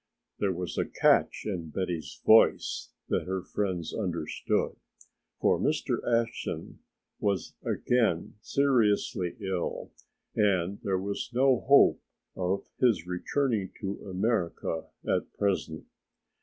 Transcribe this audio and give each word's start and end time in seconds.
(There 0.39 0.51
was 0.51 0.79
a 0.79 0.85
catch 0.87 1.43
in 1.45 1.69
Betty's 1.69 2.21
voice 2.25 2.89
that 3.09 3.25
her 3.27 3.43
friends 3.43 3.93
understood, 3.93 4.75
for 5.39 5.59
Mr. 5.59 5.99
Ashton 6.03 6.79
was 7.19 7.53
again 7.63 8.33
seriously 8.41 9.35
ill 9.39 9.91
and 10.35 10.79
there 10.81 10.97
was 10.97 11.29
no 11.35 11.59
hope 11.67 12.01
of 12.35 12.65
his 12.79 13.05
returning 13.05 13.73
to 13.81 14.03
America 14.09 14.87
at 15.07 15.31
present.) 15.37 15.85